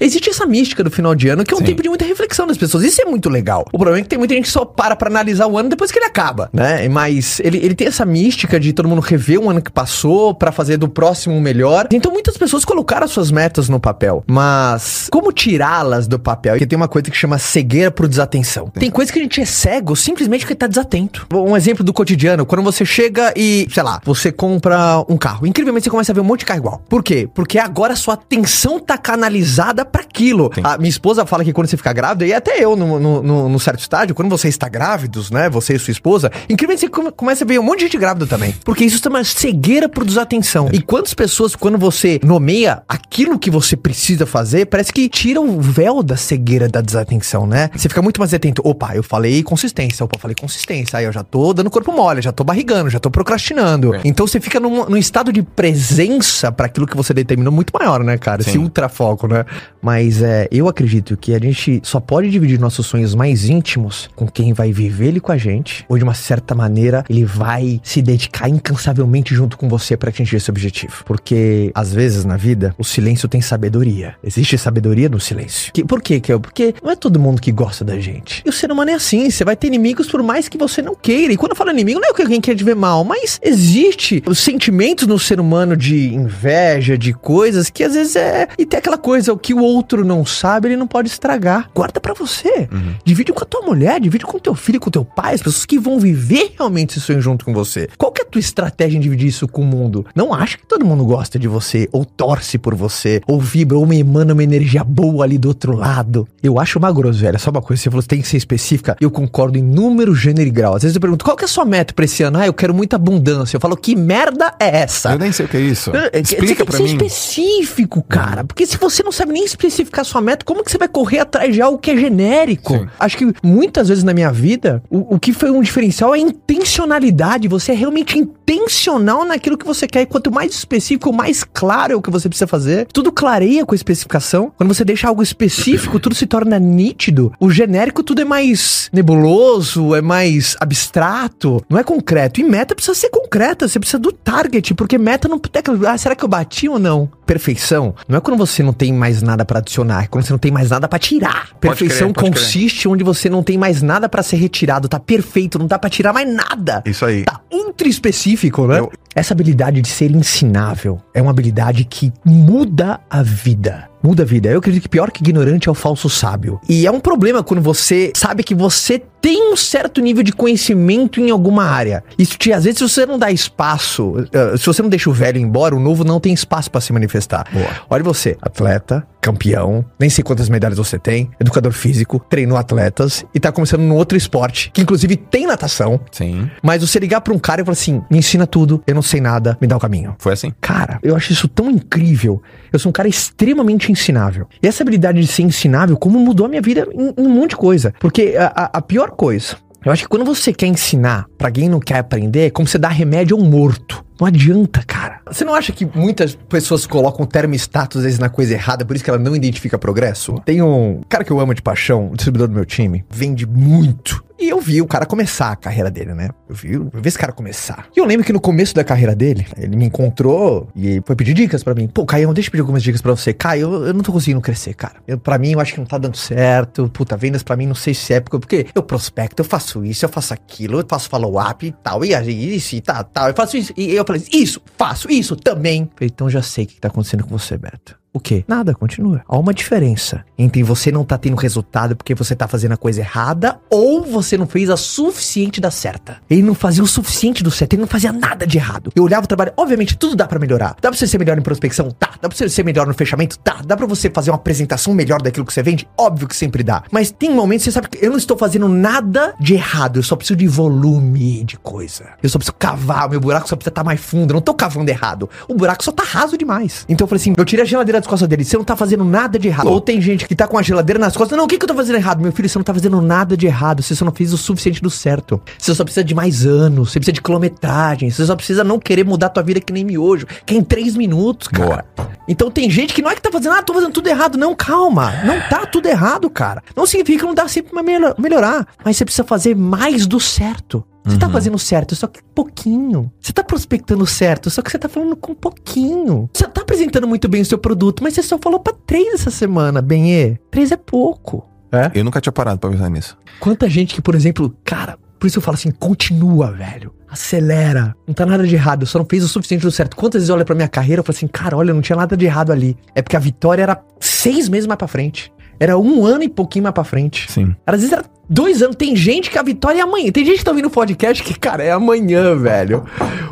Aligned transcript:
Existe 0.00 0.30
essa 0.30 0.46
mística 0.46 0.82
do 0.82 0.90
final 0.90 1.14
de 1.14 1.28
ano 1.28 1.44
que 1.44 1.52
é 1.52 1.56
um 1.56 1.60
Sim. 1.60 1.66
tempo 1.66 1.82
de 1.82 1.88
muita 1.88 2.04
reflexão 2.04 2.46
das 2.46 2.56
pessoas. 2.56 2.82
Isso 2.82 3.00
é 3.00 3.04
muito 3.04 3.28
legal. 3.28 3.64
O 3.72 3.78
problema 3.78 3.98
é 3.98 4.02
que 4.02 4.08
tem 4.08 4.18
muita 4.18 4.34
gente 4.34 4.46
que 4.46 4.50
só 4.50 4.64
para 4.64 4.96
pra 4.96 5.08
analisar 5.08 5.46
o 5.46 5.56
ano 5.56 5.68
depois 5.68 5.92
que 5.92 5.98
ele 5.98 6.06
acaba, 6.06 6.50
né? 6.52 6.88
Mas 6.88 7.38
ele, 7.40 7.58
ele 7.58 7.74
tem 7.74 7.86
essa 7.86 8.04
mística 8.04 8.58
de 8.58 8.72
todo 8.72 8.88
mundo 8.88 9.00
rever 9.00 9.38
o 9.38 9.48
ano 9.48 9.62
que 9.62 9.70
passou 9.70 10.34
pra 10.34 10.50
fazer 10.50 10.76
do 10.76 10.88
próximo 10.88 11.36
o 11.36 11.40
melhor. 11.40 11.86
Então 11.92 12.10
muitas 12.10 12.36
pessoas 12.36 12.64
colocaram 12.64 13.06
suas 13.06 13.30
metas 13.30 13.68
no 13.68 13.78
papel. 13.78 14.24
Mas 14.26 15.08
como 15.10 15.30
tirá-las 15.30 16.08
do 16.08 16.18
papel? 16.18 16.54
Porque 16.54 16.66
tem 16.66 16.76
uma 16.76 16.88
coisa 16.88 17.10
que 17.10 17.16
chama 17.16 17.38
cegueira 17.38 17.90
por 17.90 18.08
desatenção. 18.08 18.68
Tem 18.70 18.90
coisa 18.90 19.12
que 19.12 19.18
a 19.18 19.22
gente 19.22 19.40
é 19.40 19.44
cego 19.44 19.94
simplesmente 19.94 20.40
porque 20.40 20.54
tá 20.54 20.66
desatento. 20.66 21.26
Um 21.32 21.56
exemplo 21.56 21.84
do 21.84 21.92
cotidiano, 21.92 22.44
quando 22.46 22.62
você 22.62 22.84
chega 22.84 23.32
e, 23.36 23.68
sei 23.70 23.82
lá, 23.82 24.00
você 24.04 24.32
compra 24.32 25.04
um 25.08 25.16
carro. 25.16 25.46
Incrivelmente 25.46 25.84
você 25.84 25.90
começa 25.90 26.10
a 26.10 26.14
ver 26.14 26.22
um 26.22 26.24
monte 26.24 26.40
de 26.40 26.46
carro 26.46 26.58
igual. 26.58 26.82
Por 26.88 27.04
quê? 27.04 27.28
Porque 27.32 27.58
agora 27.58 27.94
sua 27.94 28.14
atenção 28.14 28.80
tá 28.80 28.98
canalizada 28.98 29.81
pra 29.84 30.02
aquilo. 30.02 30.50
A 30.62 30.76
minha 30.78 30.88
esposa 30.90 31.24
fala 31.26 31.44
que 31.44 31.52
quando 31.52 31.66
você 31.68 31.76
fica 31.76 31.92
grávida, 31.92 32.26
e 32.26 32.32
até 32.32 32.62
eu 32.62 32.76
no, 32.76 32.98
no, 32.98 33.22
no- 33.22 33.48
no 33.48 33.60
certo 33.60 33.80
estágio, 33.80 34.14
quando 34.14 34.28
você 34.28 34.48
está 34.48 34.68
grávidos, 34.68 35.30
né? 35.30 35.48
Você 35.50 35.74
e 35.74 35.78
sua 35.78 35.90
esposa, 35.92 36.30
incrivelmente 36.48 36.80
você 36.80 36.88
come- 36.88 37.12
começa 37.12 37.44
a 37.44 37.46
ver 37.46 37.58
um 37.58 37.62
monte 37.62 37.78
de 37.80 37.84
gente 37.86 37.98
grávida 37.98 38.26
também. 38.26 38.54
Porque 38.64 38.84
isso 38.84 39.00
também 39.02 39.20
é 39.20 39.24
cegueira 39.24 39.88
por 39.88 40.04
desatenção. 40.04 40.68
E 40.72 40.80
quantas 40.80 41.14
pessoas, 41.14 41.54
quando 41.56 41.78
você 41.78 42.20
nomeia 42.22 42.82
aquilo 42.88 43.38
que 43.38 43.50
você 43.50 43.76
precisa 43.76 44.26
fazer, 44.26 44.66
parece 44.66 44.92
que 44.92 45.08
tira 45.08 45.40
o 45.40 45.60
véu 45.60 46.02
da 46.02 46.16
cegueira 46.16 46.68
da 46.68 46.80
desatenção, 46.80 47.46
né? 47.46 47.70
Você 47.74 47.88
fica 47.88 48.02
muito 48.02 48.20
mais 48.20 48.32
atento. 48.34 48.62
Opa, 48.64 48.94
eu 48.94 49.02
falei 49.02 49.42
consistência. 49.42 50.04
Opa, 50.04 50.16
eu 50.16 50.20
falei 50.20 50.34
consistência. 50.38 50.98
Aí 50.98 51.04
eu 51.04 51.12
já 51.12 51.22
tô 51.22 51.52
dando 51.52 51.70
corpo 51.70 51.92
mole, 51.92 52.20
já 52.22 52.32
tô 52.32 52.44
barrigando, 52.44 52.90
já 52.90 52.98
tô 53.00 53.10
procrastinando. 53.10 53.92
Então 54.04 54.26
você 54.26 54.40
fica 54.40 54.58
num, 54.60 54.84
num 54.88 54.96
estado 54.96 55.32
de 55.32 55.42
presença 55.42 56.50
pra 56.52 56.66
aquilo 56.66 56.86
que 56.86 56.96
você 56.96 57.12
determinou 57.12 57.52
muito 57.52 57.72
maior, 57.78 58.02
né, 58.04 58.16
cara? 58.18 58.40
Esse 58.42 58.52
Sim. 58.52 58.58
ultrafoco, 58.58 59.26
né? 59.26 59.44
Mas 59.82 60.22
é, 60.22 60.46
eu 60.50 60.68
acredito 60.68 61.16
que 61.16 61.34
a 61.34 61.38
gente 61.40 61.80
só 61.82 61.98
pode 61.98 62.30
dividir 62.30 62.58
nossos 62.58 62.86
sonhos 62.86 63.14
mais 63.14 63.48
íntimos 63.48 64.08
com 64.14 64.28
quem 64.28 64.52
vai 64.52 64.72
viver 64.72 65.08
ele 65.08 65.20
com 65.20 65.32
a 65.32 65.36
gente, 65.36 65.84
ou 65.88 65.98
de 65.98 66.04
uma 66.04 66.14
certa 66.14 66.54
maneira 66.54 67.04
ele 67.10 67.24
vai 67.24 67.80
se 67.82 68.00
dedicar 68.00 68.48
incansavelmente 68.48 69.34
junto 69.34 69.56
com 69.56 69.68
você 69.68 69.96
pra 69.96 70.10
atingir 70.10 70.36
esse 70.36 70.50
objetivo. 70.50 71.02
Porque 71.04 71.70
às 71.74 71.92
vezes 71.92 72.24
na 72.24 72.36
vida 72.36 72.74
o 72.78 72.84
silêncio 72.84 73.28
tem 73.28 73.40
sabedoria. 73.40 74.14
Existe 74.22 74.56
sabedoria 74.56 75.08
no 75.08 75.18
silêncio. 75.20 75.72
Que- 75.72 75.84
por 75.84 76.00
quê, 76.00 76.20
Kel? 76.20 76.38
Porque 76.40 76.74
não 76.82 76.90
é 76.90 76.96
todo 76.96 77.18
mundo 77.18 77.40
que 77.42 77.50
gosta 77.50 77.84
da 77.84 77.98
gente. 77.98 78.42
E 78.46 78.48
o 78.48 78.52
ser 78.52 78.70
humano 78.70 78.90
é 78.90 78.94
assim, 78.94 79.28
você 79.30 79.44
vai 79.44 79.56
ter 79.56 79.66
inimigos 79.66 80.06
por 80.08 80.22
mais 80.22 80.48
que 80.48 80.56
você 80.56 80.80
não 80.80 80.94
queira. 80.94 81.32
E 81.32 81.36
quando 81.36 81.52
eu 81.52 81.56
falo 81.56 81.70
inimigo, 81.70 81.98
não 82.00 82.08
é 82.10 82.12
que 82.14 82.22
alguém 82.22 82.40
quer 82.40 82.54
te 82.54 82.62
ver 82.62 82.76
mal, 82.76 83.02
mas 83.04 83.40
existe 83.42 84.22
os 84.26 84.38
sentimentos 84.38 85.06
no 85.06 85.18
ser 85.18 85.40
humano 85.40 85.76
de 85.76 86.14
inveja, 86.14 86.96
de 86.96 87.12
coisas 87.12 87.68
que 87.68 87.82
às 87.82 87.94
vezes 87.94 88.16
é. 88.16 88.46
E 88.58 88.64
tem 88.64 88.78
aquela 88.78 88.98
coisa, 88.98 89.32
o 89.32 89.38
que 89.38 89.52
o 89.54 89.71
outro 89.74 90.04
não 90.04 90.24
sabe, 90.24 90.68
ele 90.68 90.76
não 90.76 90.86
pode 90.86 91.08
estragar. 91.08 91.70
Guarda 91.74 92.00
pra 92.00 92.14
você. 92.14 92.68
Divide 93.04 93.32
com 93.32 93.42
a 93.42 93.46
tua 93.46 93.62
mulher, 93.62 94.00
divide 94.00 94.24
com 94.24 94.38
teu 94.38 94.54
filho, 94.54 94.80
com 94.80 94.90
teu 94.90 95.04
pai, 95.04 95.34
as 95.34 95.42
pessoas 95.42 95.64
que 95.64 95.78
vão 95.78 95.98
viver 95.98 96.54
realmente 96.58 96.90
esse 96.98 97.00
sonho 97.00 97.20
junto 97.20 97.44
com 97.44 97.52
você. 97.52 97.88
Qual 97.96 98.10
que 98.12 98.22
é 98.22 98.24
a 98.24 98.28
tua 98.28 98.40
estratégia 98.40 98.96
em 98.96 99.00
dividir 99.00 99.28
isso 99.28 99.46
com 99.48 99.62
o 99.62 99.64
mundo? 99.66 100.04
Não 100.14 100.32
acha 100.34 100.58
que 100.58 100.66
todo 100.66 100.84
mundo 100.84 101.04
gosta 101.04 101.38
de 101.38 101.48
você, 101.48 101.88
ou 101.92 102.04
torce 102.04 102.58
por 102.58 102.74
você, 102.74 103.20
ou 103.26 103.40
vibra, 103.40 103.78
ou 103.78 103.92
emana 103.92 104.32
uma 104.32 104.42
energia 104.42 104.82
boa 104.84 105.24
ali 105.24 105.38
do 105.38 105.48
outro 105.48 105.76
lado. 105.76 106.26
Eu 106.42 106.58
acho 106.58 106.78
uma 106.78 106.90
groselha, 106.92 107.38
só 107.38 107.50
uma 107.50 107.62
coisa, 107.62 107.82
você 107.82 107.90
falou, 107.90 108.02
tem 108.02 108.20
que 108.20 108.28
ser 108.28 108.36
específica. 108.36 108.96
Eu 109.00 109.10
concordo 109.10 109.58
em 109.58 109.62
número, 109.62 110.14
gênero 110.14 110.48
e 110.48 110.50
grau. 110.50 110.74
Às 110.74 110.82
vezes 110.82 110.94
eu 110.94 111.00
pergunto, 111.00 111.24
qual 111.24 111.36
que 111.36 111.44
é 111.44 111.46
a 111.46 111.48
sua 111.48 111.64
meta 111.64 111.92
pra 111.94 112.04
esse 112.04 112.22
ano? 112.22 112.38
Ah, 112.38 112.46
eu 112.46 112.52
quero 112.54 112.74
muita 112.74 112.96
abundância. 112.96 113.56
Eu 113.56 113.60
falo, 113.60 113.76
que 113.76 113.94
merda 113.94 114.54
é 114.58 114.78
essa? 114.82 115.12
Eu 115.12 115.18
nem 115.18 115.32
sei 115.32 115.46
o 115.46 115.48
que 115.48 115.56
é 115.56 115.60
isso. 115.60 115.94
É, 115.94 116.10
é, 116.12 116.20
Explica 116.20 116.46
você 116.46 116.56
tem 116.56 116.66
pra 116.66 116.76
que 116.76 116.82
mim. 116.82 116.88
ser 116.98 117.06
específico, 117.06 118.02
cara. 118.02 118.44
Porque 118.44 118.66
se 118.66 118.76
você 118.76 119.02
não 119.02 119.12
sabe 119.12 119.32
nem 119.32 119.44
especificar 119.66 120.04
sua 120.04 120.20
meta, 120.20 120.44
como 120.44 120.64
que 120.64 120.70
você 120.70 120.78
vai 120.78 120.88
correr 120.88 121.20
atrás 121.20 121.54
de 121.54 121.62
algo 121.62 121.78
que 121.78 121.90
é 121.90 121.96
genérico? 121.96 122.74
Sim. 122.74 122.88
Acho 122.98 123.16
que 123.16 123.32
muitas 123.42 123.88
vezes 123.88 124.04
na 124.04 124.12
minha 124.12 124.32
vida, 124.32 124.82
o, 124.90 125.14
o 125.14 125.18
que 125.18 125.32
foi 125.32 125.50
um 125.50 125.62
diferencial 125.62 126.14
é 126.14 126.18
a 126.18 126.20
intencionalidade. 126.20 127.48
Você 127.48 127.72
é 127.72 127.74
realmente 127.74 128.18
intencional 128.18 129.24
naquilo 129.24 129.56
que 129.56 129.66
você 129.66 129.86
quer. 129.86 130.02
E 130.02 130.06
quanto 130.06 130.30
mais 130.30 130.52
específico, 130.52 131.12
mais 131.12 131.44
claro 131.44 131.92
é 131.92 131.96
o 131.96 132.02
que 132.02 132.10
você 132.10 132.28
precisa 132.28 132.46
fazer. 132.46 132.86
Tudo 132.92 133.12
clareia 133.12 133.64
com 133.64 133.74
a 133.74 133.76
especificação. 133.76 134.52
Quando 134.56 134.72
você 134.72 134.84
deixa 134.84 135.08
algo 135.08 135.22
específico, 135.22 135.98
tudo 135.98 136.14
se 136.14 136.26
torna 136.26 136.58
nítido. 136.58 137.32
O 137.38 137.50
genérico, 137.50 138.02
tudo 138.02 138.22
é 138.22 138.24
mais 138.24 138.88
nebuloso, 138.92 139.94
é 139.94 140.02
mais 140.02 140.56
abstrato, 140.60 141.64
não 141.68 141.78
é 141.78 141.84
concreto. 141.84 142.40
E 142.40 142.44
meta 142.44 142.74
precisa 142.74 142.94
ser 142.94 143.10
concreta, 143.10 143.68
você 143.68 143.78
precisa 143.78 143.98
do 143.98 144.12
target, 144.12 144.74
porque 144.74 144.98
meta 144.98 145.28
não 145.28 145.40
ah, 145.86 145.98
será 145.98 146.14
que 146.14 146.24
eu 146.24 146.28
bati 146.28 146.68
ou 146.68 146.78
não? 146.78 147.10
Perfeição 147.26 147.94
não 148.08 148.18
é 148.18 148.20
quando 148.20 148.36
você 148.36 148.62
não 148.62 148.72
tem 148.72 148.92
mais 148.92 149.22
nada 149.22 149.44
pra 149.52 149.58
adicionar, 149.58 150.04
é 150.04 150.06
quando 150.06 150.24
você 150.24 150.32
não 150.32 150.38
tem 150.38 150.50
mais 150.50 150.70
nada 150.70 150.88
pra 150.88 150.98
tirar. 150.98 151.48
Perfeição 151.60 152.10
crer, 152.12 152.30
consiste 152.32 152.88
onde 152.88 153.04
você 153.04 153.28
não 153.28 153.42
tem 153.42 153.58
mais 153.58 153.82
nada 153.82 154.08
pra 154.08 154.22
ser 154.22 154.36
retirado, 154.36 154.88
tá 154.88 154.98
perfeito, 154.98 155.58
não 155.58 155.66
dá 155.66 155.78
pra 155.78 155.90
tirar 155.90 156.12
mais 156.14 156.26
nada. 156.32 156.82
Isso 156.86 157.04
aí. 157.04 157.24
Tá 157.24 157.38
ultra 157.52 157.86
específico, 157.86 158.66
né? 158.66 158.78
Eu- 158.80 158.90
Essa 159.14 159.34
habilidade 159.34 159.82
de 159.82 159.88
ser 159.88 160.10
ensinável 160.10 160.98
é 161.12 161.20
uma 161.20 161.30
habilidade 161.32 161.84
que 161.84 162.10
muda 162.24 162.98
a 163.10 163.22
vida. 163.22 163.90
Muda 164.02 164.22
a 164.22 164.26
vida. 164.26 164.48
Eu 164.48 164.58
acredito 164.58 164.82
que 164.82 164.88
pior 164.88 165.10
que 165.10 165.22
ignorante 165.22 165.68
é 165.68 165.72
o 165.72 165.74
falso 165.74 166.10
sábio. 166.10 166.60
E 166.68 166.86
é 166.86 166.90
um 166.90 167.00
problema 167.00 167.42
quando 167.42 167.62
você 167.62 168.12
sabe 168.16 168.42
que 168.42 168.54
você 168.54 169.02
tem 169.22 169.52
um 169.52 169.56
certo 169.56 170.00
nível 170.00 170.24
de 170.24 170.32
conhecimento 170.32 171.20
em 171.20 171.30
alguma 171.30 171.64
área. 171.64 172.02
Isso 172.18 172.36
te, 172.36 172.52
às 172.52 172.64
vezes, 172.64 172.78
se 172.78 172.88
você 172.88 173.06
não 173.06 173.16
dá 173.16 173.30
espaço, 173.30 174.14
eh, 174.32 174.56
se 174.56 174.66
você 174.66 174.82
não 174.82 174.88
deixa 174.90 175.08
o 175.08 175.12
velho 175.12 175.38
embora, 175.38 175.76
o 175.76 175.80
novo 175.80 176.02
não 176.02 176.18
tem 176.18 176.34
espaço 176.34 176.68
pra 176.68 176.80
se 176.80 176.92
manifestar. 176.92 177.46
Boa. 177.52 177.68
Olha 177.88 178.02
você, 178.02 178.36
atleta, 178.42 179.06
campeão, 179.20 179.84
nem 180.00 180.10
sei 180.10 180.24
quantas 180.24 180.48
medalhas 180.48 180.76
você 180.76 180.98
tem, 180.98 181.30
educador 181.38 181.70
físico, 181.70 182.18
treinou 182.28 182.58
atletas 182.58 183.24
e 183.32 183.38
tá 183.38 183.52
começando 183.52 183.82
num 183.82 183.94
outro 183.94 184.18
esporte, 184.18 184.72
que 184.74 184.82
inclusive 184.82 185.14
tem 185.16 185.46
natação, 185.46 186.00
Sim. 186.10 186.50
mas 186.60 186.82
você 186.82 186.98
ligar 186.98 187.20
pra 187.20 187.32
um 187.32 187.38
cara 187.38 187.60
e 187.62 187.64
falar 187.64 187.74
assim: 187.74 188.02
me 188.10 188.18
ensina 188.18 188.44
tudo, 188.44 188.82
eu 188.84 188.94
não 188.96 189.02
sei 189.02 189.20
nada, 189.20 189.56
me 189.60 189.68
dá 189.68 189.76
o 189.76 189.80
caminho. 189.80 190.16
Foi 190.18 190.32
assim. 190.32 190.52
Cara, 190.60 190.98
eu 191.00 191.14
acho 191.14 191.32
isso 191.32 191.46
tão 191.46 191.70
incrível. 191.70 192.42
Eu 192.72 192.80
sou 192.80 192.90
um 192.90 192.92
cara 192.92 193.06
extremamente 193.06 193.91
ensinável. 193.92 194.46
E 194.62 194.66
essa 194.66 194.82
habilidade 194.82 195.20
de 195.20 195.26
ser 195.26 195.42
ensinável, 195.42 195.96
como 195.96 196.18
mudou 196.18 196.46
a 196.46 196.48
minha 196.48 196.62
vida 196.62 196.88
em, 196.92 197.14
em 197.16 197.26
um 197.26 197.30
monte 197.30 197.50
de 197.50 197.56
coisa. 197.56 197.94
Porque 198.00 198.34
a, 198.36 198.70
a- 198.72 198.82
pior 198.82 199.10
coisa, 199.12 199.56
eu 199.84 199.92
acho 199.92 200.02
que 200.02 200.08
quando 200.08 200.24
você 200.24 200.52
quer 200.52 200.66
ensinar 200.66 201.26
pra 201.38 201.50
quem 201.50 201.68
não 201.68 201.78
quer 201.80 201.98
aprender, 201.98 202.46
é 202.46 202.50
como 202.50 202.66
você 202.68 202.78
dar 202.78 202.88
remédio 202.88 203.36
a 203.36 203.40
um 203.40 203.44
morto. 203.44 204.04
Não 204.20 204.26
adianta, 204.28 204.84
cara. 204.86 205.20
Você 205.26 205.44
não 205.44 205.52
acha 205.54 205.72
que 205.72 205.84
muitas 205.98 206.34
pessoas 206.48 206.86
colocam 206.86 207.24
o 207.24 207.26
termo 207.26 207.54
status 207.56 207.96
às 207.98 208.04
vezes 208.04 208.18
na 208.20 208.28
coisa 208.28 208.52
errada, 208.52 208.84
por 208.84 208.94
isso 208.94 209.02
que 209.04 209.10
ela 209.10 209.18
não 209.18 209.34
identifica 209.34 209.76
progresso? 209.76 210.34
Tem 210.44 210.62
um 210.62 211.00
cara 211.08 211.24
que 211.24 211.32
eu 211.32 211.40
amo 211.40 211.52
de 211.54 211.62
paixão, 211.62 212.12
distribuidor 212.14 212.46
do 212.46 212.54
meu 212.54 212.64
time, 212.64 213.04
vende 213.10 213.44
muito. 213.46 214.21
E 214.38 214.48
eu 214.48 214.60
vi 214.60 214.80
o 214.82 214.86
cara 214.86 215.06
começar 215.06 215.52
a 215.52 215.56
carreira 215.56 215.90
dele, 215.90 216.14
né? 216.14 216.30
Eu 216.48 216.54
vi, 216.54 216.72
eu 216.72 216.90
vi 216.92 217.08
esse 217.08 217.18
cara 217.18 217.32
começar. 217.32 217.86
E 217.94 217.98
eu 217.98 218.04
lembro 218.04 218.24
que 218.24 218.32
no 218.32 218.40
começo 218.40 218.74
da 218.74 218.82
carreira 218.84 219.14
dele, 219.14 219.46
ele 219.56 219.76
me 219.76 219.86
encontrou 219.86 220.68
e 220.74 221.00
foi 221.06 221.14
pedir 221.14 221.34
dicas 221.34 221.62
pra 221.62 221.74
mim. 221.74 221.86
Pô, 221.86 222.04
Caio, 222.04 222.32
deixa 222.32 222.48
eu 222.48 222.52
pedir 222.52 222.60
algumas 222.60 222.82
dicas 222.82 223.00
pra 223.00 223.12
você. 223.12 223.32
Caio, 223.32 223.72
eu, 223.72 223.86
eu 223.88 223.94
não 223.94 224.02
tô 224.02 224.12
conseguindo 224.12 224.40
crescer, 224.40 224.74
cara. 224.74 224.96
Eu, 225.06 225.18
pra 225.18 225.38
mim, 225.38 225.52
eu 225.52 225.60
acho 225.60 225.74
que 225.74 225.80
não 225.80 225.86
tá 225.86 225.98
dando 225.98 226.16
certo. 226.16 226.88
Puta, 226.88 227.16
vendas 227.16 227.42
pra 227.42 227.56
mim, 227.56 227.66
não 227.66 227.74
sei 227.74 227.94
se 227.94 228.14
é 228.14 228.20
porque, 228.20 228.66
eu 228.74 228.82
prospecto, 228.82 229.40
eu 229.40 229.44
faço 229.44 229.84
isso, 229.84 230.04
eu 230.04 230.08
faço 230.08 230.34
aquilo, 230.34 230.80
eu 230.80 230.86
faço 230.88 231.08
follow-up 231.08 231.66
e 231.66 231.72
tal, 231.72 232.04
e 232.04 232.12
isso 232.56 232.74
e 232.74 232.80
tal, 232.80 233.04
tal. 233.04 233.28
Eu 233.28 233.34
faço 233.34 233.56
isso. 233.56 233.72
E 233.76 233.94
eu 233.94 234.04
falei, 234.04 234.22
isso, 234.32 234.60
faço 234.76 235.10
isso 235.10 235.36
também. 235.36 235.90
Falei, 235.94 236.10
então 236.12 236.28
já 236.28 236.42
sei 236.42 236.64
o 236.64 236.66
que 236.66 236.80
tá 236.80 236.88
acontecendo 236.88 237.24
com 237.24 237.38
você, 237.38 237.56
Beto. 237.56 238.01
O 238.14 238.20
quê? 238.20 238.44
Nada, 238.46 238.74
continua. 238.74 239.22
Há 239.26 239.38
uma 239.38 239.54
diferença 239.54 240.22
entre 240.36 240.62
você 240.62 240.92
não 240.92 241.02
tá 241.02 241.16
tendo 241.16 241.34
resultado 241.34 241.96
porque 241.96 242.14
você 242.14 242.36
tá 242.36 242.46
fazendo 242.46 242.72
a 242.72 242.76
coisa 242.76 243.00
errada 243.00 243.58
ou 243.70 244.04
você 244.04 244.36
não 244.36 244.46
fez 244.46 244.68
a 244.68 244.76
suficiente 244.76 245.62
da 245.62 245.70
certa. 245.70 246.18
Ele 246.28 246.42
não 246.42 246.54
fazia 246.54 246.84
o 246.84 246.86
suficiente 246.86 247.42
do 247.42 247.50
certo, 247.50 247.72
ele 247.72 247.80
não 247.80 247.88
fazia 247.88 248.12
nada 248.12 248.46
de 248.46 248.58
errado. 248.58 248.92
Eu 248.94 249.04
olhava 249.04 249.24
o 249.24 249.26
trabalho, 249.26 249.54
obviamente 249.56 249.96
tudo 249.96 250.14
dá 250.14 250.26
pra 250.26 250.38
melhorar. 250.38 250.76
Dá 250.82 250.90
pra 250.90 250.92
você 250.92 251.06
ser 251.06 251.16
melhor 251.16 251.38
em 251.38 251.40
prospecção? 251.40 251.90
Tá. 251.90 252.10
Dá 252.20 252.28
pra 252.28 252.36
você 252.36 252.50
ser 252.50 252.62
melhor 252.66 252.86
no 252.86 252.92
fechamento? 252.92 253.38
Tá. 253.38 253.62
Dá 253.64 253.78
pra 253.78 253.86
você 253.86 254.10
fazer 254.10 254.30
uma 254.30 254.36
apresentação 254.36 254.92
melhor 254.92 255.22
daquilo 255.22 255.46
que 255.46 255.52
você 255.54 255.62
vende? 255.62 255.88
Óbvio 255.96 256.28
que 256.28 256.36
sempre 256.36 256.62
dá. 256.62 256.82
Mas 256.90 257.10
tem 257.10 257.34
momentos 257.34 257.64
que 257.64 257.70
você 257.70 257.74
sabe 257.74 257.88
que 257.88 258.04
eu 258.04 258.10
não 258.10 258.18
estou 258.18 258.36
fazendo 258.36 258.68
nada 258.68 259.34
de 259.40 259.54
errado, 259.54 259.98
eu 260.00 260.02
só 260.02 260.16
preciso 260.16 260.36
de 260.36 260.46
volume 260.46 261.44
de 261.44 261.56
coisa. 261.56 262.10
Eu 262.22 262.28
só 262.28 262.38
preciso 262.38 262.56
cavar, 262.58 263.08
meu 263.08 263.20
buraco 263.20 263.48
só 263.48 263.56
precisa 263.56 263.70
estar 263.70 263.84
mais 263.84 264.00
fundo, 264.00 264.32
eu 264.32 264.34
não 264.34 264.42
tô 264.42 264.52
cavando 264.52 264.90
errado. 264.90 265.30
O 265.48 265.54
buraco 265.54 265.82
só 265.82 265.92
tá 265.92 266.02
raso 266.02 266.36
demais. 266.36 266.84
Então 266.90 267.06
eu 267.06 267.08
falei 267.08 267.22
assim, 267.22 267.32
eu 267.34 267.44
tirei 267.46 267.62
a 267.62 267.66
geladeira 267.66 268.01
nas 268.02 268.06
costas 268.06 268.28
dele, 268.28 268.44
você 268.44 268.56
não 268.56 268.64
tá 268.64 268.76
fazendo 268.76 269.04
nada 269.04 269.38
de 269.38 269.48
errado. 269.48 269.68
Ou 269.68 269.80
tem 269.80 270.00
gente 270.00 270.26
que 270.26 270.34
tá 270.34 270.48
com 270.48 270.58
a 270.58 270.62
geladeira 270.62 270.98
nas 270.98 271.16
costas, 271.16 271.38
não, 271.38 271.44
o 271.44 271.48
que, 271.48 271.56
que 271.56 271.64
eu 271.64 271.68
tô 271.68 271.74
fazendo 271.74 271.96
errado? 271.96 272.20
Meu 272.20 272.32
filho, 272.32 272.48
você 272.48 272.58
não 272.58 272.64
tá 272.64 272.74
fazendo 272.74 273.00
nada 273.00 273.36
de 273.36 273.46
errado, 273.46 273.82
você 273.82 273.94
só 273.94 274.04
não 274.04 274.12
fez 274.12 274.32
o 274.32 274.38
suficiente 274.38 274.82
do 274.82 274.90
certo. 274.90 275.40
Você 275.58 275.74
só 275.74 275.84
precisa 275.84 276.04
de 276.04 276.14
mais 276.14 276.44
anos, 276.44 276.90
você 276.90 276.98
precisa 276.98 277.12
de 277.12 277.22
quilometragem, 277.22 278.10
você 278.10 278.26
só 278.26 278.34
precisa 278.34 278.64
não 278.64 278.78
querer 278.78 279.04
mudar 279.04 279.28
tua 279.28 279.42
vida 279.42 279.60
que 279.60 279.72
nem 279.72 279.84
miojo, 279.84 280.26
que 280.44 280.54
é 280.54 280.58
em 280.58 280.64
três 280.64 280.96
minutos, 280.96 281.48
cara. 281.48 281.84
Boa. 281.96 282.10
Então 282.28 282.50
tem 282.50 282.70
gente 282.70 282.94
que 282.94 283.02
não 283.02 283.10
é 283.10 283.14
que 283.14 283.22
tá 283.22 283.30
fazendo, 283.30 283.54
ah, 283.54 283.62
tô 283.62 283.74
fazendo 283.74 283.92
tudo 283.92 284.08
errado. 284.08 284.36
Não, 284.36 284.54
calma, 284.54 285.12
não 285.24 285.40
tá 285.48 285.66
tudo 285.66 285.86
errado, 285.86 286.28
cara. 286.30 286.62
Não 286.74 286.86
significa 286.86 287.20
que 287.20 287.26
não 287.26 287.34
dá 287.34 287.48
sempre 287.48 287.72
pra 287.72 287.82
melhorar, 288.18 288.66
mas 288.84 288.96
você 288.96 289.04
precisa 289.04 289.24
fazer 289.24 289.54
mais 289.54 290.06
do 290.06 290.18
certo. 290.18 290.84
Você 291.04 291.18
tá 291.18 291.26
uhum. 291.26 291.30
tá 291.30 291.30
fazendo 291.30 291.58
certo, 291.58 291.96
só 291.96 292.06
que 292.06 292.20
pouquinho. 292.34 293.10
Você 293.20 293.32
tá 293.32 293.42
prospectando 293.42 294.06
certo, 294.06 294.50
só 294.50 294.62
que 294.62 294.70
você 294.70 294.78
tá 294.78 294.88
falando 294.88 295.16
com 295.16 295.34
pouquinho. 295.34 296.30
Você 296.32 296.46
tá 296.46 296.62
apresentando 296.62 297.08
muito 297.08 297.28
bem 297.28 297.42
o 297.42 297.46
seu 297.46 297.58
produto, 297.58 298.02
mas 298.02 298.14
você 298.14 298.22
só 298.22 298.38
falou 298.38 298.60
pra 298.60 298.74
três 298.86 299.14
essa 299.14 299.30
semana, 299.30 299.82
Benê. 299.82 300.38
Três 300.50 300.70
é 300.70 300.76
pouco. 300.76 301.44
É? 301.72 301.90
Eu 301.94 302.04
nunca 302.04 302.20
tinha 302.20 302.32
parado 302.32 302.58
pra 302.60 302.70
pensar 302.70 302.90
nisso. 302.90 303.16
Quanta 303.40 303.68
gente 303.68 303.94
que, 303.94 304.02
por 304.02 304.14
exemplo, 304.14 304.54
cara, 304.62 304.98
por 305.18 305.26
isso 305.26 305.38
eu 305.38 305.42
falo 305.42 305.54
assim, 305.54 305.70
continua, 305.70 306.52
velho. 306.52 306.92
Acelera. 307.08 307.94
Não 308.06 308.14
tá 308.14 308.26
nada 308.26 308.46
de 308.46 308.54
errado. 308.54 308.82
Eu 308.82 308.86
só 308.86 308.98
não 308.98 309.06
fez 309.08 309.24
o 309.24 309.28
suficiente 309.28 309.62
do 309.62 309.70
certo. 309.70 309.96
Quantas 309.96 310.20
vezes 310.20 310.28
eu 310.28 310.34
olho 310.34 310.44
pra 310.44 310.54
minha 310.54 310.68
carreira 310.68 311.00
e 311.00 311.04
falo 311.04 311.16
assim, 311.16 311.26
cara, 311.26 311.56
olha, 311.56 311.72
não 311.72 311.80
tinha 311.80 311.96
nada 311.96 312.16
de 312.16 312.24
errado 312.24 312.52
ali. 312.52 312.76
É 312.94 313.02
porque 313.02 313.16
a 313.16 313.20
vitória 313.20 313.62
era 313.62 313.82
seis 314.00 314.48
meses 314.48 314.66
mais 314.66 314.76
pra 314.76 314.88
frente. 314.88 315.32
Era 315.60 315.78
um 315.78 316.04
ano 316.04 316.24
e 316.24 316.28
pouquinho 316.28 316.64
mais 316.64 316.74
pra 316.74 316.82
frente. 316.82 317.30
Sim. 317.30 317.54
Às 317.66 317.76
vezes 317.80 317.92
era 317.92 318.04
dois 318.32 318.62
anos. 318.62 318.76
Tem 318.76 318.96
gente 318.96 319.30
que 319.30 319.38
a 319.38 319.42
vitória 319.42 319.78
é 319.78 319.82
amanhã. 319.82 320.10
Tem 320.10 320.24
gente 320.24 320.38
que 320.38 320.44
tá 320.44 320.50
ouvindo 320.50 320.66
o 320.66 320.70
podcast 320.70 321.22
que, 321.22 321.38
cara, 321.38 321.62
é 321.62 321.70
amanhã, 321.70 322.34
velho. 322.36 322.84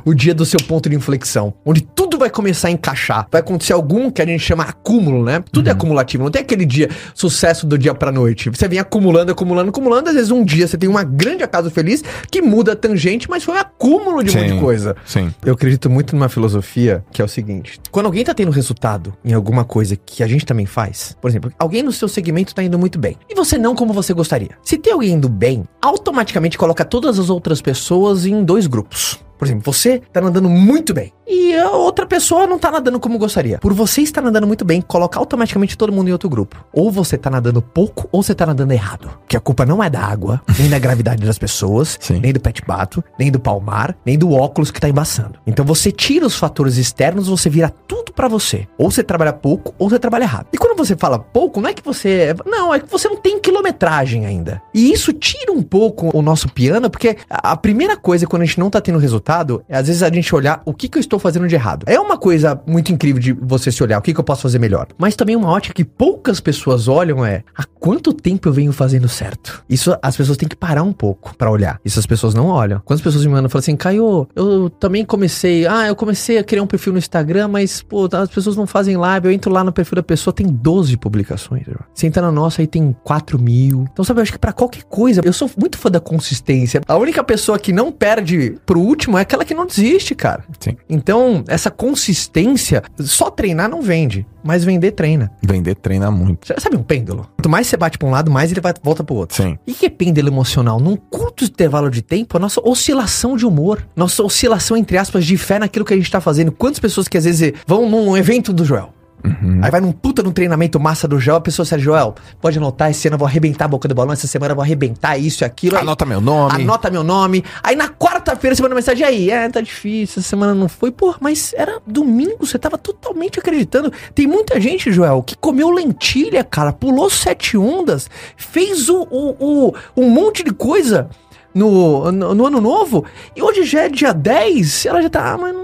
O 0.04 0.14
dia 0.14 0.34
do 0.34 0.44
seu 0.44 0.60
ponto 0.60 0.88
de 0.88 0.96
inflexão. 0.96 1.54
Onde 1.64 1.80
tudo 1.80 2.18
vai 2.18 2.28
começar 2.28 2.68
a 2.68 2.70
encaixar. 2.70 3.26
Vai 3.30 3.40
acontecer 3.40 3.72
algum 3.72 4.10
que 4.10 4.20
a 4.20 4.26
gente 4.26 4.40
chama 4.40 4.64
acúmulo, 4.64 5.24
né? 5.24 5.42
Tudo 5.50 5.68
é 5.68 5.70
uhum. 5.70 5.74
é 5.74 5.76
acumulativo. 5.76 6.24
Não 6.24 6.30
tem 6.30 6.42
aquele 6.42 6.66
dia 6.66 6.90
sucesso 7.14 7.66
do 7.66 7.78
dia 7.78 7.94
pra 7.94 8.12
noite. 8.12 8.50
Você 8.50 8.68
vem 8.68 8.78
acumulando, 8.78 9.32
acumulando, 9.32 9.70
acumulando. 9.70 10.08
Às 10.10 10.14
vezes 10.14 10.30
um 10.30 10.44
dia 10.44 10.68
você 10.68 10.76
tem 10.76 10.88
uma 10.88 11.02
grande 11.02 11.42
acaso 11.42 11.70
feliz 11.70 12.04
que 12.30 12.42
muda 12.42 12.72
a 12.72 12.76
tangente, 12.76 13.28
mas 13.28 13.42
foi 13.42 13.54
um 13.54 13.58
acúmulo 13.58 14.22
de 14.22 14.32
sim, 14.32 14.38
muita 14.38 14.56
coisa. 14.56 14.96
Sim. 15.04 15.32
Eu 15.44 15.54
acredito 15.54 15.88
muito 15.88 16.14
numa 16.14 16.28
filosofia 16.28 17.04
que 17.10 17.22
é 17.22 17.24
o 17.24 17.28
seguinte: 17.28 17.80
quando 17.90 18.06
alguém 18.06 18.24
tá 18.24 18.34
tendo 18.34 18.50
resultado 18.50 19.14
em 19.24 19.32
alguma 19.32 19.64
coisa 19.64 19.96
que 19.96 20.22
a 20.22 20.26
gente 20.26 20.44
também 20.44 20.66
faz, 20.66 21.16
por 21.20 21.28
exemplo, 21.30 21.52
alguém 21.58 21.82
no 21.82 21.92
seu 21.92 22.08
segmento 22.08 22.54
tá 22.54 22.62
indo 22.62 22.78
muito 22.78 22.98
bem 22.98 23.16
e 23.28 23.34
você 23.34 23.56
não 23.56 23.74
como 23.74 23.92
você 23.92 24.12
gostaria. 24.12 24.50
Se 24.62 24.76
tem 24.76 24.89
alguém 24.90 25.12
indo 25.12 25.28
bem, 25.28 25.64
automaticamente 25.80 26.58
coloca 26.58 26.84
todas 26.84 27.18
as 27.18 27.30
outras 27.30 27.60
pessoas 27.60 28.26
em 28.26 28.44
dois 28.44 28.66
grupos. 28.66 29.18
Por 29.40 29.46
exemplo, 29.46 29.72
você 29.72 30.02
tá 30.12 30.20
nadando 30.20 30.50
muito 30.50 30.92
bem 30.92 31.14
e 31.26 31.56
a 31.56 31.70
outra 31.70 32.04
pessoa 32.04 32.46
não 32.46 32.58
tá 32.58 32.70
nadando 32.70 33.00
como 33.00 33.16
gostaria. 33.16 33.58
Por 33.58 33.72
você 33.72 34.02
estar 34.02 34.20
nadando 34.20 34.46
muito 34.46 34.66
bem, 34.66 34.82
coloca 34.82 35.18
automaticamente 35.18 35.78
todo 35.78 35.90
mundo 35.90 36.08
em 36.08 36.12
outro 36.12 36.28
grupo. 36.28 36.62
Ou 36.74 36.90
você 36.90 37.16
tá 37.16 37.30
nadando 37.30 37.62
pouco 37.62 38.06
ou 38.12 38.22
você 38.22 38.34
tá 38.34 38.44
nadando 38.44 38.74
errado. 38.74 39.10
Que 39.26 39.38
a 39.38 39.40
culpa 39.40 39.64
não 39.64 39.82
é 39.82 39.88
da 39.88 40.02
água, 40.02 40.42
nem 40.60 40.68
da 40.68 40.78
gravidade 40.78 41.24
das 41.24 41.38
pessoas, 41.38 41.96
Sim. 41.98 42.20
nem 42.20 42.34
do 42.34 42.40
pet 42.40 42.62
bato, 42.66 43.02
nem 43.18 43.30
do 43.30 43.40
palmar, 43.40 43.96
nem 44.04 44.18
do 44.18 44.30
óculos 44.32 44.70
que 44.70 44.78
tá 44.78 44.90
embaçando. 44.90 45.38
Então 45.46 45.64
você 45.64 45.90
tira 45.90 46.26
os 46.26 46.36
fatores 46.36 46.76
externos, 46.76 47.26
você 47.26 47.48
vira 47.48 47.72
tudo 47.88 48.12
para 48.12 48.28
você. 48.28 48.68
Ou 48.76 48.90
você 48.90 49.02
trabalha 49.02 49.32
pouco 49.32 49.74
ou 49.78 49.88
você 49.88 49.98
trabalha 49.98 50.24
errado. 50.24 50.48
E 50.52 50.58
quando 50.58 50.76
você 50.76 50.94
fala 50.94 51.18
pouco, 51.18 51.62
não 51.62 51.70
é 51.70 51.72
que 51.72 51.82
você. 51.82 52.34
É, 52.34 52.34
não, 52.44 52.74
é 52.74 52.80
que 52.80 52.90
você 52.90 53.08
não 53.08 53.16
tem 53.16 53.40
quilometragem 53.40 54.26
ainda. 54.26 54.60
E 54.74 54.92
isso 54.92 55.14
tira 55.14 55.50
um 55.50 55.62
pouco 55.62 56.10
o 56.12 56.20
nosso 56.20 56.50
piano, 56.50 56.90
porque 56.90 57.16
a 57.30 57.56
primeira 57.56 57.96
coisa 57.96 58.26
quando 58.26 58.42
a 58.42 58.44
gente 58.44 58.60
não 58.60 58.68
tá 58.68 58.82
tendo 58.82 58.98
resultado 58.98 59.29
resultado 59.30 59.62
é 59.68 59.76
às 59.76 59.86
vezes 59.86 60.02
a 60.02 60.12
gente 60.12 60.34
olhar 60.34 60.60
o 60.64 60.74
que, 60.74 60.88
que 60.88 60.98
eu 60.98 61.00
estou 61.00 61.18
fazendo 61.18 61.46
de 61.46 61.54
errado. 61.54 61.84
É 61.86 61.98
uma 61.98 62.18
coisa 62.18 62.60
muito 62.66 62.92
incrível 62.92 63.20
de 63.20 63.32
você 63.32 63.70
se 63.70 63.82
olhar, 63.82 63.98
o 63.98 64.02
que, 64.02 64.12
que 64.12 64.20
eu 64.20 64.24
posso 64.24 64.42
fazer 64.42 64.58
melhor. 64.58 64.88
Mas 64.98 65.14
também 65.14 65.36
uma 65.36 65.48
ótica 65.48 65.74
que 65.74 65.84
poucas 65.84 66.40
pessoas 66.40 66.88
olham 66.88 67.24
é 67.24 67.44
há 67.56 67.64
quanto 67.64 68.12
tempo 68.12 68.48
eu 68.48 68.52
venho 68.52 68.72
fazendo 68.72 69.08
certo. 69.08 69.64
Isso 69.68 69.96
as 70.02 70.16
pessoas 70.16 70.36
têm 70.36 70.48
que 70.48 70.56
parar 70.56 70.82
um 70.82 70.92
pouco 70.92 71.34
para 71.36 71.50
olhar. 71.50 71.80
Isso 71.84 71.98
as 71.98 72.06
pessoas 72.06 72.34
não 72.34 72.46
olham. 72.46 72.80
Quantas 72.84 73.02
pessoas 73.02 73.24
me 73.24 73.32
mandam 73.32 73.48
falam 73.48 73.60
assim, 73.60 73.76
Caio, 73.76 74.28
eu 74.34 74.68
também 74.68 75.04
comecei, 75.04 75.66
ah, 75.66 75.86
eu 75.86 75.96
comecei 75.96 76.38
a 76.38 76.44
criar 76.44 76.62
um 76.62 76.66
perfil 76.66 76.92
no 76.92 76.98
Instagram, 76.98 77.48
mas, 77.48 77.82
pô, 77.82 78.08
as 78.12 78.28
pessoas 78.28 78.56
não 78.56 78.66
fazem 78.66 78.96
live. 78.96 79.28
Eu 79.28 79.32
entro 79.32 79.52
lá 79.52 79.62
no 79.62 79.72
perfil 79.72 79.96
da 79.96 80.02
pessoa, 80.02 80.34
tem 80.34 80.46
12 80.46 80.96
publicações. 80.96 81.64
Você 81.94 82.06
entra 82.06 82.22
na 82.22 82.32
nossa, 82.32 82.62
aí 82.62 82.66
tem 82.66 82.94
4 83.04 83.38
mil. 83.38 83.86
Então, 83.92 84.04
sabe, 84.04 84.20
eu 84.20 84.22
acho 84.22 84.32
que 84.32 84.38
para 84.38 84.52
qualquer 84.52 84.82
coisa, 84.84 85.20
eu 85.24 85.32
sou 85.32 85.50
muito 85.56 85.78
fã 85.78 85.90
da 85.90 86.00
consistência. 86.00 86.80
A 86.86 86.96
única 86.96 87.22
pessoa 87.22 87.58
que 87.58 87.72
não 87.72 87.92
perde 87.92 88.56
pro 88.66 88.80
último 88.80 89.18
é 89.20 89.22
aquela 89.22 89.44
que 89.44 89.54
não 89.54 89.66
desiste, 89.66 90.14
cara. 90.14 90.44
Sim. 90.58 90.76
Então, 90.88 91.44
essa 91.46 91.70
consistência, 91.70 92.82
só 92.98 93.30
treinar 93.30 93.68
não 93.68 93.82
vende, 93.82 94.26
mas 94.42 94.64
vender 94.64 94.92
treina. 94.92 95.30
Vender 95.42 95.74
treina 95.74 96.10
muito. 96.10 96.46
Você 96.46 96.58
sabe 96.58 96.76
um 96.76 96.82
pêndulo? 96.82 97.28
Quanto 97.36 97.48
mais 97.48 97.66
você 97.66 97.76
bate 97.76 97.98
pra 97.98 98.08
um 98.08 98.10
lado, 98.10 98.30
mais 98.30 98.50
ele 98.50 98.60
vai, 98.60 98.72
volta 98.82 99.04
pro 99.04 99.14
outro. 99.14 99.36
Sim. 99.36 99.58
E 99.66 99.74
que 99.74 99.86
é 99.86 99.90
pêndulo 99.90 100.28
emocional? 100.28 100.80
Num 100.80 100.96
curto 100.96 101.44
intervalo 101.44 101.90
de 101.90 102.02
tempo, 102.02 102.36
a 102.36 102.40
nossa 102.40 102.60
oscilação 102.66 103.36
de 103.36 103.46
humor, 103.46 103.86
nossa 103.94 104.22
oscilação, 104.22 104.76
entre 104.76 104.96
aspas, 104.96 105.24
de 105.24 105.36
fé 105.36 105.58
naquilo 105.58 105.84
que 105.84 105.94
a 105.94 105.96
gente 105.96 106.10
tá 106.10 106.20
fazendo. 106.20 106.52
Quantas 106.52 106.80
pessoas 106.80 107.06
que 107.06 107.18
às 107.18 107.24
vezes 107.24 107.52
vão 107.66 107.88
num 107.88 108.16
evento 108.16 108.52
do 108.52 108.64
Joel? 108.64 108.92
Uhum. 109.24 109.60
Aí 109.62 109.70
vai 109.70 109.80
num 109.80 109.92
puta 109.92 110.22
num 110.22 110.32
treinamento 110.32 110.80
massa 110.80 111.06
do 111.06 111.18
Joel, 111.18 111.38
a 111.38 111.40
pessoa 111.40 111.66
sério, 111.66 111.84
Joel, 111.84 112.14
pode 112.40 112.58
anotar, 112.58 112.90
esse 112.90 113.06
ano 113.08 113.14
eu 113.14 113.18
vou 113.18 113.28
arrebentar 113.28 113.66
a 113.66 113.68
boca 113.68 113.86
do 113.86 113.94
balão, 113.94 114.12
essa 114.12 114.26
semana 114.26 114.52
eu 114.52 114.56
vou 114.56 114.62
arrebentar 114.62 115.18
isso 115.18 115.42
e 115.42 115.44
aquilo. 115.44 115.76
Anota 115.76 116.04
aí, 116.04 116.08
meu 116.08 116.20
nome. 116.20 116.62
Anota 116.62 116.90
meu 116.90 117.04
nome. 117.04 117.44
Aí 117.62 117.76
na 117.76 117.88
quarta-feira 117.88 118.54
você 118.54 118.62
manda 118.62 118.74
mensagem 118.74 119.06
aí, 119.06 119.30
é, 119.30 119.48
tá 119.48 119.60
difícil, 119.60 120.20
essa 120.20 120.28
semana 120.28 120.54
não 120.54 120.68
foi. 120.68 120.90
Pô, 120.90 121.14
mas 121.20 121.52
era 121.54 121.80
domingo, 121.86 122.46
você 122.46 122.58
tava 122.58 122.78
totalmente 122.78 123.38
acreditando. 123.38 123.92
Tem 124.14 124.26
muita 124.26 124.60
gente, 124.60 124.90
Joel, 124.92 125.22
que 125.22 125.36
comeu 125.36 125.70
lentilha, 125.70 126.42
cara, 126.42 126.72
pulou 126.72 127.10
sete 127.10 127.56
ondas, 127.56 128.08
fez 128.36 128.88
o, 128.88 129.06
o, 129.10 129.68
o 129.68 129.74
um 129.96 130.10
monte 130.10 130.42
de 130.42 130.52
coisa 130.52 131.08
no, 131.54 132.10
no, 132.12 132.34
no 132.34 132.46
ano 132.46 132.60
novo, 132.60 133.04
e 133.34 133.42
hoje 133.42 133.64
já 133.64 133.82
é 133.82 133.88
dia 133.88 134.12
10, 134.12 134.86
ela 134.86 135.02
já 135.02 135.10
tá, 135.10 135.32
ah, 135.32 135.38
mas 135.38 135.54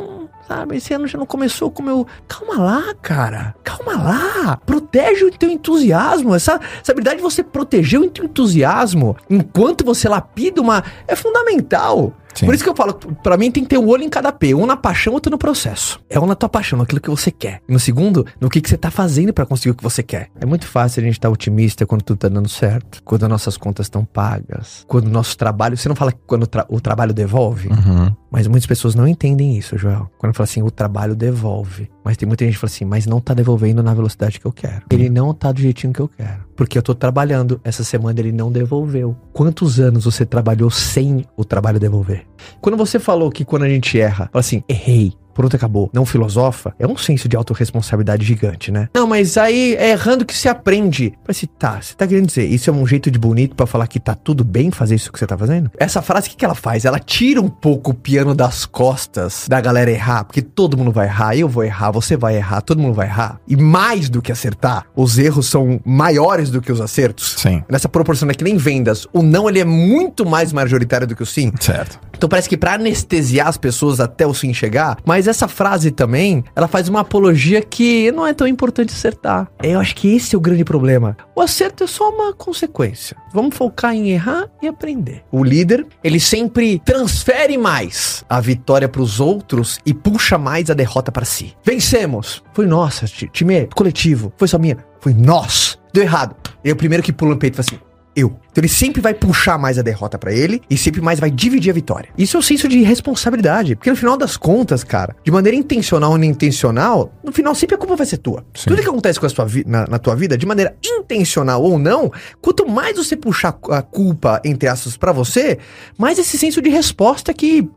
Sabe, 0.47 0.77
esse 0.77 0.95
ano 0.95 1.09
já 1.09 1.19
não 1.19 1.27
começou 1.27 1.71
com 1.71 1.83
o 1.83 1.85
meu. 1.85 2.07
Calma 2.29 2.57
lá, 2.57 2.95
cara. 3.03 3.55
Calma 3.65 3.97
lá. 3.97 4.57
Protege 4.65 5.25
o 5.25 5.31
teu 5.31 5.51
entusiasmo. 5.51 6.35
Essa, 6.35 6.61
essa 6.81 6.93
habilidade 6.93 7.17
de 7.17 7.23
você 7.23 7.43
proteger 7.43 8.01
o 8.01 8.09
teu 8.09 8.25
entusiasmo 8.25 9.17
enquanto 9.29 9.85
você 9.85 10.09
lapida 10.09 10.61
uma. 10.61 10.85
é 11.09 11.17
fundamental. 11.17 12.13
Sim. 12.37 12.47
Por 12.47 12.55
isso 12.55 12.63
que 12.63 12.71
eu 12.71 12.77
falo, 12.77 12.95
para 12.95 13.37
mim 13.37 13.51
tem 13.51 13.63
que 13.63 13.71
ter 13.71 13.79
um 13.79 13.89
olho 13.89 14.03
em 14.03 14.09
cada 14.09 14.31
P, 14.33 14.55
um 14.55 14.67
na 14.67 14.77
paixão, 14.77 15.13
outro 15.13 15.31
no 15.31 15.39
processo. 15.39 16.01
É 16.09 16.21
um 16.21 16.27
na 16.27 16.35
tua 16.35 16.49
paixão, 16.49 16.79
naquilo 16.79 17.01
que 17.01 17.11
você 17.11 17.31
quer. 17.31 17.61
E 17.69 17.73
no 17.73 17.81
segundo, 17.81 18.27
no 18.41 18.49
que, 18.49 18.61
que 18.61 18.69
você 18.69 18.77
tá 18.77 18.91
fazendo 18.91 19.33
para 19.33 19.47
conseguir 19.47 19.71
o 19.71 19.75
que 19.75 19.83
você 19.83 20.03
quer. 20.03 20.29
É 20.41 20.47
muito 20.47 20.67
fácil 20.67 21.01
a 21.01 21.05
gente 21.05 21.15
estar 21.15 21.29
tá 21.29 21.33
otimista 21.33 21.87
quando 21.87 22.03
tudo 22.03 22.19
tá 22.19 22.29
dando 22.29 22.49
certo, 22.49 23.03
quando 23.05 23.25
as 23.25 23.29
nossas 23.29 23.57
contas 23.57 23.87
estão 23.87 24.05
pagas, 24.05 24.85
quando 24.87 25.07
o 25.07 25.11
nosso 25.11 25.37
trabalho. 25.37 25.77
Você 25.77 25.89
não 25.89 25.97
fala 25.97 26.13
que 26.13 26.19
quando 26.27 26.43
o, 26.45 26.47
tra 26.47 26.67
o 26.69 26.81
trabalho 26.81 27.15
devolve? 27.15 27.69
Uhum. 27.69 28.15
Mas 28.31 28.47
muitas 28.47 28.67
pessoas 28.67 28.95
não 28.95 29.09
entendem 29.09 29.57
isso, 29.57 29.79
Joel. 29.79 30.11
Quando 30.19 30.35
fala 30.35 30.45
assim, 30.45 30.63
o 30.63 30.71
trabalho 30.71 31.15
devolve. 31.15 31.91
Mas 32.07 32.17
tem 32.17 32.25
muita 32.25 32.45
gente 32.45 32.55
que 32.55 32.61
fala 32.61 32.71
assim, 32.71 32.85
mas 32.85 33.05
não 33.05 33.21
tá 33.21 33.35
devolvendo 33.35 33.83
na 33.83 33.93
velocidade 33.93 34.39
que 34.39 34.47
eu 34.47 34.53
quero. 34.53 34.85
Ele 34.89 35.11
não 35.11 35.35
tá 35.35 35.51
do 35.51 35.61
jeitinho 35.61 35.93
que 35.93 35.99
eu 35.99 36.07
quero. 36.07 36.47
Porque 36.55 36.79
eu 36.79 36.83
tô 36.83 36.95
trabalhando. 36.95 37.61
Essa 37.65 37.83
semana 37.83 38.21
ele 38.21 38.31
não 38.31 38.53
devolveu. 38.53 39.17
Quantos 39.33 39.81
anos 39.81 40.05
você 40.05 40.25
trabalhou 40.25 40.71
sem 40.71 41.25
o 41.37 41.45
trabalho 41.45 41.81
devolver? 41.81 42.25
Quando 42.61 42.77
você 42.77 43.01
falou 43.01 43.29
que 43.29 43.45
quando 43.45 43.65
a 43.65 43.69
gente 43.69 43.99
erra, 43.99 44.31
fala 44.33 44.39
assim, 44.39 44.63
errei, 44.69 45.15
pronto, 45.37 45.55
acabou, 45.55 45.91
não 45.93 46.07
filosofa, 46.07 46.75
é 46.79 46.87
um 46.87 46.97
senso 46.97 47.29
de 47.29 47.37
autorresponsabilidade 47.37 48.25
gigante, 48.25 48.73
né? 48.73 48.89
Não, 48.95 49.07
mas 49.07 49.37
aí 49.37 49.77
é 49.77 49.91
errando 49.91 50.25
que 50.25 50.35
se 50.35 50.49
aprende. 50.49 51.13
Mas 51.29 51.37
se 51.37 51.47
tá, 51.47 51.79
você 51.81 51.95
tá 51.95 52.07
querendo 52.07 52.27
dizer, 52.27 52.47
isso 52.47 52.71
é 52.71 52.73
um 52.73 52.87
jeito 52.87 53.11
de 53.11 53.19
bonito 53.19 53.55
para 53.55 53.67
falar 53.67 53.87
que 53.87 54.01
tá 54.01 54.15
tudo 54.15 54.43
bem 54.43 54.71
fazer 54.71 54.95
isso 54.95 55.13
que 55.13 55.19
você 55.19 55.27
tá 55.27 55.37
fazendo? 55.37 55.71
Essa 55.79 56.01
frase, 56.01 56.29
o 56.29 56.31
que, 56.31 56.37
que 56.37 56.45
ela 56.45 56.55
faz? 56.55 56.85
Ela 56.85 56.99
tira 56.99 57.41
um 57.41 57.49
pouco 57.49 57.91
o 57.91 57.95
piano 57.95 58.35
das 58.35 58.65
costas 58.65 59.47
da 59.49 59.61
galera 59.61 59.91
errar, 59.91 60.25
porque 60.25 60.41
todo 60.41 60.77
mundo 60.77 60.91
vai 60.91 61.07
errar, 61.07 61.37
eu 61.37 61.49
vou 61.49 61.63
errar, 61.63 61.91
você 61.91 62.17
vai 62.17 62.37
errar, 62.37 62.63
todo 62.63 62.81
mundo 62.81 62.95
vai 62.95 63.07
errar. 63.07 63.39
E 63.47 63.57
mais 63.57 64.09
do 64.09 64.23
que 64.23 64.33
acertar, 64.33 64.87
os 64.97 65.19
erros 65.19 65.47
são 65.47 65.81
maiores 65.85 66.51
do 66.51 66.63
que 66.63 66.73
os 66.73 66.81
acertos. 66.81 67.35
Sim. 67.39 67.63
Nessa 67.69 67.89
proporção 67.89 68.31
é 68.31 68.35
que 68.35 68.45
nem 68.45 68.57
vendas, 68.57 69.07
o 69.13 69.23
não 69.23 69.49
ele 69.49 69.61
é 69.61 69.65
muito 69.65 70.25
mais 70.25 70.53
majoritário 70.53 71.07
do 71.07 71.15
que 71.15 71.23
o 71.23 71.27
sim. 71.27 71.53
Certo. 71.61 72.01
Então 72.17 72.29
parece 72.29 72.49
que 72.49 72.57
para 72.57 72.75
anestesiar 72.75 73.49
as 73.49 73.59
pessoas 73.59 74.01
até 74.01 74.27
o 74.27 74.33
sim 74.33 74.55
chegar, 74.55 74.97
mas 75.05 75.26
essa 75.27 75.49
frase 75.49 75.91
também, 75.91 76.45
ela 76.55 76.69
faz 76.69 76.89
uma 76.89 77.01
apologia 77.01 77.63
que 77.63 78.11
não 78.13 78.27
é 78.27 78.35
tão 78.35 78.47
importante 78.47 78.93
acertar. 78.93 79.49
Eu 79.63 79.81
acho 79.81 79.95
que 79.95 80.15
esse 80.15 80.35
é 80.35 80.39
o 80.39 80.41
grande 80.41 80.65
problema. 80.65 81.17
O 81.35 81.41
acerto 81.41 81.85
é 81.85 81.87
só 81.87 82.11
uma 82.11 82.33
consequência. 82.33 83.17
Vamos 83.33 83.57
focar 83.57 83.95
em 83.95 84.11
errar 84.11 84.49
e 84.63 84.69
aprender. 84.69 85.23
O 85.31 85.45
líder, 85.45 85.87
ele 86.03 86.21
sempre 86.21 86.81
transfere 86.85 87.59
mais 87.59 88.25
a 88.29 88.41
vitória 88.41 88.89
para 88.89 89.03
os 89.03 89.21
outros 89.21 89.79
e 89.85 89.93
puxa 89.93 90.39
mais 90.39 90.71
a 90.71 90.75
derrota 90.75 91.13
para 91.13 91.25
si. 91.25 91.55
Vencemos. 91.65 92.43
Foi 92.53 92.67
nossa, 92.67 93.07
time 93.07 93.69
coletivo. 93.75 94.33
Foi 94.37 94.49
só 94.49 94.59
minha. 94.59 94.79
Foi 95.01 95.13
nós. 95.13 95.79
Deu 95.93 96.03
errado. 96.03 96.37
E 96.65 96.71
é 96.71 96.73
o 96.73 96.77
primeiro 96.77 97.03
que 97.03 97.13
pula 97.13 97.31
no 97.31 97.39
peito 97.39 97.55
e 97.55 97.63
fala 97.63 97.67
assim: 97.69 97.86
eu. 98.17 98.37
Então 98.51 98.63
ele 98.63 98.69
sempre 98.69 99.03
vai 99.03 99.13
puxar 99.13 99.59
mais 99.59 99.79
a 99.79 99.83
derrota 99.83 100.19
pra 100.19 100.33
ele 100.33 100.63
e 100.71 100.79
sempre 100.79 101.03
mais 101.03 101.21
vai 101.21 101.31
dividir 101.31 101.71
a 101.71 101.75
vitória. 101.75 102.09
Isso 102.17 102.37
é 102.37 102.41
o 102.41 102.43
senso 102.43 102.67
de 102.69 102.83
responsabilidade, 102.83 103.77
porque 103.77 103.91
no 103.91 103.97
final 103.97 104.17
das 104.17 104.37
contas, 104.37 104.83
cara, 104.83 105.15
de 105.23 105.31
maneira 105.31 105.57
intencional 105.57 106.13
ou 106.13 106.17
inintencional, 106.17 107.13
no 107.23 107.31
final 107.33 107.55
sempre 107.55 107.77
a 107.77 107.79
culpa 107.79 107.95
vai 107.95 108.07
ser 108.07 108.17
tua. 108.17 108.45
Sim. 108.55 108.71
Tudo 108.71 108.83
que 108.83 108.89
acontece 108.89 109.21
com 109.21 109.27
a 109.27 109.29
sua 109.29 109.47
na, 109.67 109.87
na 109.87 109.99
tua 109.99 110.17
vida, 110.17 110.39
de 110.39 110.47
maneira 110.47 110.75
intencional 110.83 111.63
ou 111.63 111.79
não, 111.79 112.11
quanto 112.41 112.67
mais 112.67 112.97
você 112.97 113.15
puxar 113.15 113.59
a 113.71 113.83
culpa, 113.83 114.41
entre 114.45 114.69
aspas, 114.69 114.97
pra 114.97 115.13
você, 115.13 115.59
mais 115.99 116.19
esse 116.19 116.39
senso 116.39 116.63
de 116.63 116.71
resposta 116.71 117.35
que 117.35 117.69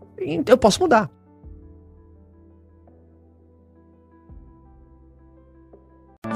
eu 0.47 0.57
posso 0.57 0.79
mudar. 0.79 1.09